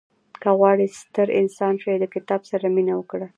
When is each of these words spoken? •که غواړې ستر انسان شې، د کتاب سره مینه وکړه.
•که 0.41 0.49
غواړې 0.59 0.85
ستر 0.99 1.27
انسان 1.41 1.73
شې، 1.81 1.95
د 2.01 2.05
کتاب 2.15 2.41
سره 2.51 2.65
مینه 2.75 2.93
وکړه. 2.97 3.27